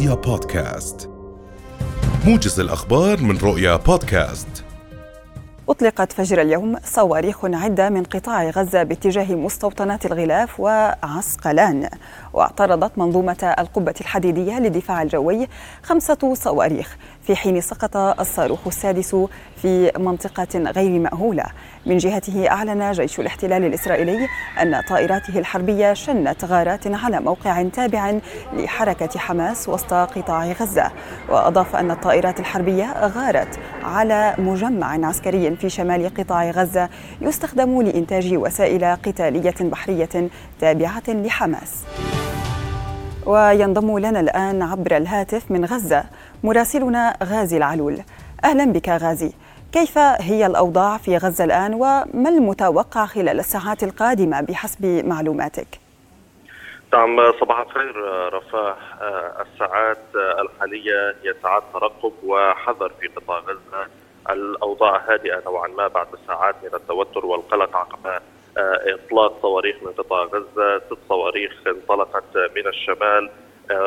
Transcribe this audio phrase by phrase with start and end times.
[0.00, 1.10] رؤيا بودكاست.
[2.26, 4.64] موجز الأخبار من رؤيا بودكاست.
[5.68, 11.88] أطلقت فجر اليوم صواريخ عدة من قطاع غزة باتجاه مستوطنات الغلاف وعسقلان.
[12.32, 15.48] واعترضت منظومة القبة الحديدية للدفاع الجوي
[15.82, 19.16] خمسة صواريخ في حين سقط الصاروخ السادس
[19.62, 21.44] في منطقة غير مأهولة.
[21.90, 24.28] من جهته أعلن جيش الاحتلال الإسرائيلي
[24.62, 28.14] أن طائراته الحربية شنت غارات على موقع تابع
[28.52, 30.90] لحركة حماس وسط قطاع غزة.
[31.28, 36.88] وأضاف أن الطائرات الحربية غارت على مجمع عسكري في شمال قطاع غزة
[37.20, 40.28] يستخدم لإنتاج وسائل قتالية بحرية
[40.60, 41.84] تابعة لحماس.
[43.26, 46.04] وينضم لنا الآن عبر الهاتف من غزة
[46.44, 48.02] مراسلنا غازي العلول.
[48.44, 49.32] أهلا بك غازي.
[49.72, 55.66] كيف هي الأوضاع في غزة الآن وما المتوقع خلال الساعات القادمة بحسب معلوماتك؟
[56.92, 57.94] نعم صباح الخير
[58.34, 58.76] رفاه.
[59.40, 63.86] الساعات الحالية هي ساعات ترقب وحذر في قطاع غزة.
[64.30, 68.22] الأوضاع هادئة نوعا ما بعد ساعات من التوتر والقلق عقب
[68.56, 70.78] إطلاق صواريخ من قطاع غزة.
[70.78, 73.30] ست صواريخ انطلقت من الشمال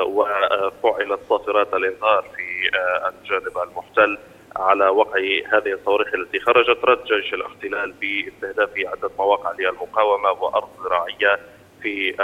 [0.06, 2.70] وفعلت صافرات الإنذار في
[3.08, 4.18] الجانب المحتل.
[4.56, 5.20] على وقع
[5.54, 11.40] هذه الصواريخ التي خرجت رد جيش الاحتلال باستهداف عدة مواقع للمقاومة وأرض زراعية
[11.82, 12.16] في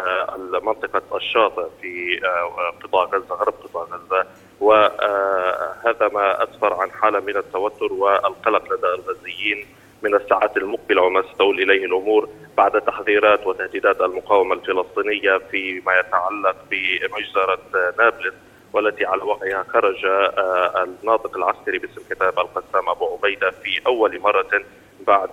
[0.63, 2.19] منطقة الشاطئ في
[2.83, 4.25] قطاع غزة غرب قطاع غزة.
[4.59, 9.65] وهذا ما أسفر عن حالة من التوتر والقلق لدى الغزيين
[10.01, 17.59] من الساعات المقبلة وما ستؤول إليه الأمور بعد تحذيرات وتهديدات المقاومة الفلسطينية فيما يتعلق بمجزرة
[17.97, 18.33] نابلس.
[18.73, 20.05] والتي على وقعها خرج
[20.83, 24.61] الناطق العسكري باسم كتاب القسام أبو عبيدة في أول مرة
[25.07, 25.29] بعد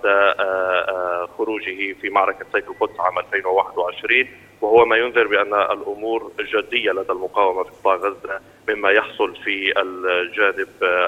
[1.37, 4.27] خروجه في معركة سيف القدس عام 2021
[4.61, 10.67] وهو ما ينذر بأن الأمور جدية لدى المقاومة في قطاع غزة مما يحصل في الجانب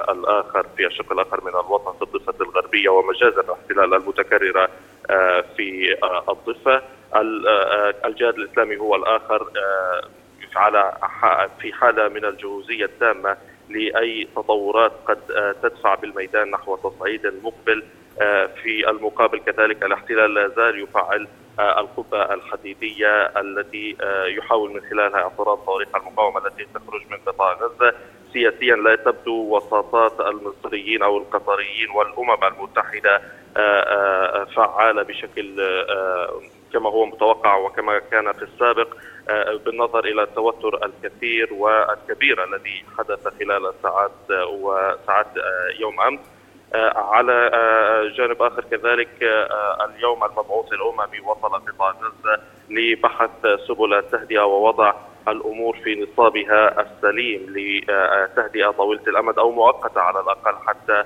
[0.09, 4.69] الآخر في الشق الآخر من الوطن في الضفة الغربية ومجازر الاحتلال المتكررة
[5.57, 5.97] في
[6.29, 6.81] الضفة.
[8.06, 8.96] الجهاد الإسلامي هو
[10.49, 13.37] الآخر على في حالة من الجهوزية التامة
[13.69, 15.19] لأي تطورات قد
[15.63, 17.83] تدفع بالميدان نحو تصعيد مقبل.
[18.63, 21.27] في المقابل كذلك الاحتلال لا زال يفعل
[21.59, 23.97] القبة الحديدية التي
[24.37, 27.93] يحاول من خلالها اعتراض صواريخ المقاومة التي تخرج من قطاع غزة.
[28.33, 33.21] سياسيا لا تبدو وساطات المصريين أو القطريين والأمم المتحدة
[34.55, 35.61] فعالة بشكل
[36.74, 38.88] كما هو متوقع وكما كان في السابق
[39.66, 44.12] بالنظر إلى التوتر الكثير والكبير الذي حدث خلال الساعات
[44.50, 45.28] وساعات
[45.79, 46.19] يوم أمس.
[46.96, 47.52] على
[48.18, 49.09] جانب آخر كذلك
[49.85, 53.29] اليوم المبعوث الاممي وصل قطاع غزة لبحث
[53.68, 54.94] سبل التهدئة ووضع
[55.28, 61.03] الأمور في نصابها السليم لتهدئة طويلة الأمد أو مؤقتة على الأقل حتى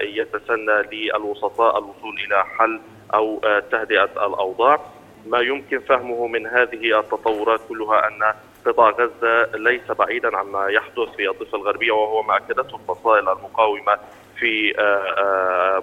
[0.00, 2.80] يتسنى للوسطاء الوصول إلى حل
[3.14, 4.80] أو تهدئة الأوضاع.
[5.26, 8.34] ما يمكن فهمه من هذه التطورات كلها أن
[8.66, 13.98] قطاع غزة ليس بعيدا عما يحدث في الضفة الغربية وهو ما أكدته الفصائل المقاومة
[14.38, 14.74] في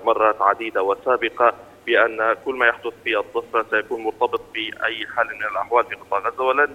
[0.06, 1.54] مرات عديدة وسابقة
[1.86, 6.44] بأن كل ما يحدث في الضفة سيكون مرتبط بأي حال من الأحوال في قطاع غزة
[6.44, 6.74] ولن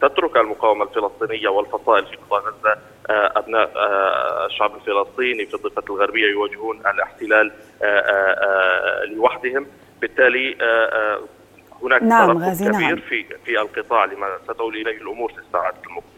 [0.00, 2.78] تترك المقاومة الفلسطينية والفصائل في قطاع غزة
[3.10, 3.70] أبناء
[4.46, 7.52] الشعب الفلسطيني في الضفة الغربية يواجهون الاحتلال
[9.16, 9.66] لوحدهم.
[10.00, 10.56] بالتالي
[11.82, 12.96] هناك نعم غازي كبير نعم.
[12.96, 16.08] في في القطاع لما ستؤول إليه الأمور في الساعات المقبلة.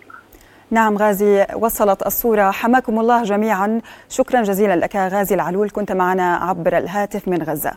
[0.71, 6.79] نعم غازي وصلت الصورة حماكم الله جميعا شكرا جزيلا لك غازي العلول كنت معنا عبر
[6.79, 7.73] الهاتف من غزة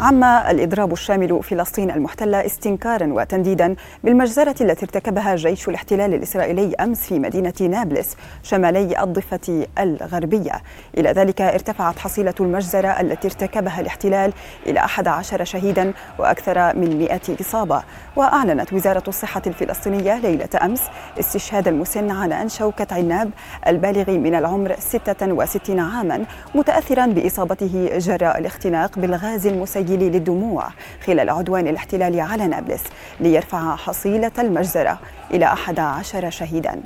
[0.00, 7.18] عم الإضراب الشامل فلسطين المحتلة استنكارا وتنديدا بالمجزرة التي ارتكبها جيش الاحتلال الإسرائيلي أمس في
[7.18, 10.52] مدينة نابلس شمالي الضفة الغربية.
[10.98, 14.32] إلى ذلك ارتفعت حصيلة المجزرة التي ارتكبها الاحتلال
[14.66, 17.82] إلى 11 شهيدا وأكثر من 100 إصابة.
[18.16, 20.82] وأعلنت وزارة الصحة الفلسطينية ليلة أمس
[21.20, 23.30] استشهاد المسن عنان شوكة عناب
[23.66, 26.24] البالغ من العمر 66 عاما
[26.54, 29.46] متأثرا بإصابته جراء الاختناق بالغاز
[29.88, 30.68] المسيل للدموع
[31.06, 32.82] خلال عدوان الاحتلال على نابلس
[33.20, 34.98] ليرفع حصيلة المجزرة
[35.30, 36.80] إلى 11 شهيدا.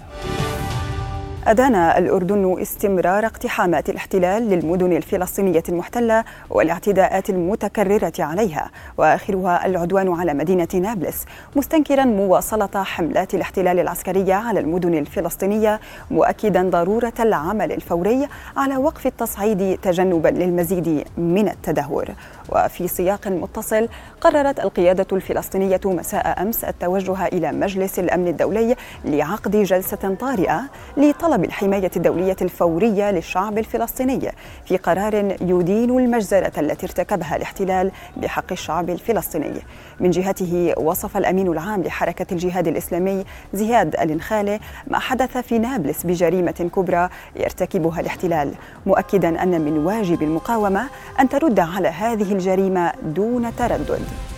[1.46, 10.68] أدان الأردن استمرار اقتحامات الاحتلال للمدن الفلسطينية المحتلة والاعتداءات المتكررة عليها وآخرها العدوان على مدينة
[10.74, 11.24] نابلس
[11.56, 15.80] مستنكرا مواصلة حملات الاحتلال العسكرية على المدن الفلسطينية
[16.10, 22.08] مؤكدا ضرورة العمل الفوري على وقف التصعيد تجنبا للمزيد من التدهور.
[22.48, 23.88] وفي سياق متصل
[24.20, 30.62] قررت القيادة الفلسطينية مساء أمس التوجه إلى مجلس الأمن الدولي لعقد جلسة طارئة
[30.96, 34.32] لطلب الحماية الدولية الفورية للشعب الفلسطيني
[34.64, 39.62] في قرار يدين المجزرة التي ارتكبها الاحتلال بحق الشعب الفلسطيني.
[40.00, 43.24] من جهته وصف الأمين العام لحركة الجهاد الإسلامي
[43.54, 48.54] زياد الإنخالي ما حدث في نابلس بجريمة كبرى يرتكبها الاحتلال
[48.86, 50.86] مؤكدا أن من واجب المقاومة
[51.20, 54.31] أن ترد على هذه الجريمة دون تردد.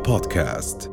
[0.00, 0.89] رؤيا بودكاست